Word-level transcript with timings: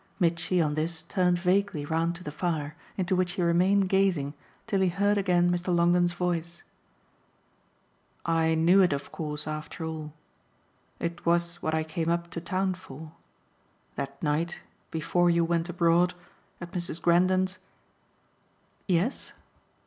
Mitchy 0.19 0.59
on 0.59 0.73
this 0.73 1.03
turned 1.03 1.37
vaguely 1.37 1.85
round 1.85 2.15
to 2.15 2.23
the 2.23 2.31
fire, 2.31 2.75
into 2.97 3.15
which 3.15 3.33
he 3.33 3.43
remained 3.43 3.87
gazing 3.87 4.33
till 4.65 4.81
he 4.81 4.87
heard 4.89 5.15
again 5.15 5.51
Mr. 5.51 5.67
Longdon's 5.67 6.13
voice. 6.13 6.63
"I 8.25 8.55
knew 8.55 8.81
it 8.81 8.93
of 8.93 9.11
course 9.11 9.45
after 9.47 9.85
all. 9.85 10.13
It 10.97 11.23
was 11.23 11.57
what 11.61 11.75
I 11.75 11.83
came 11.83 12.09
up 12.09 12.31
to 12.31 12.41
town 12.41 12.73
for. 12.73 13.11
That 13.93 14.23
night, 14.23 14.61
before 14.89 15.29
you 15.29 15.45
went 15.45 15.69
abroad, 15.69 16.15
at 16.59 16.71
Mrs. 16.71 16.99
Grendon's" 16.99 17.59
"Yes?" 18.87 19.33